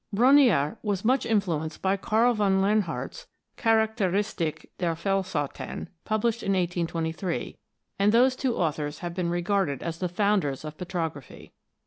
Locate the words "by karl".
1.83-2.33